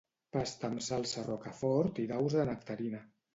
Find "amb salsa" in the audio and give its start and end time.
0.71-1.25